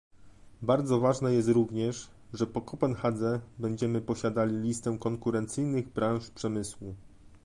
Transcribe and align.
Bardzo 0.61 0.99
ważne 0.99 1.33
jest 1.33 1.49
również, 1.49 2.09
że 2.33 2.47
po 2.47 2.61
Kopenhadze 2.61 3.39
będziemy 3.59 4.01
posiadali 4.01 4.55
listę 4.57 4.97
konkurencyjnych 4.99 5.89
branż 5.93 6.29
przemysłu 6.29 6.95